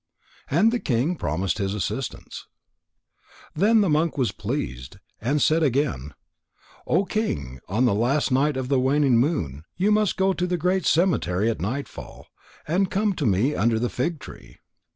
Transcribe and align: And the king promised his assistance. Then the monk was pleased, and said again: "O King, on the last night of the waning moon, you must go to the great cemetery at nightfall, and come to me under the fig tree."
And 0.49 0.71
the 0.71 0.79
king 0.79 1.15
promised 1.15 1.59
his 1.59 1.75
assistance. 1.75 2.47
Then 3.53 3.81
the 3.81 3.87
monk 3.89 4.17
was 4.17 4.31
pleased, 4.31 4.97
and 5.21 5.39
said 5.39 5.61
again: 5.61 6.15
"O 6.87 7.05
King, 7.05 7.59
on 7.69 7.85
the 7.85 7.93
last 7.93 8.31
night 8.31 8.57
of 8.57 8.67
the 8.67 8.79
waning 8.79 9.19
moon, 9.19 9.63
you 9.77 9.91
must 9.91 10.17
go 10.17 10.33
to 10.33 10.47
the 10.47 10.57
great 10.57 10.87
cemetery 10.87 11.51
at 11.51 11.61
nightfall, 11.61 12.25
and 12.67 12.89
come 12.89 13.13
to 13.13 13.27
me 13.27 13.53
under 13.53 13.77
the 13.77 13.89
fig 13.89 14.17
tree." 14.19 14.57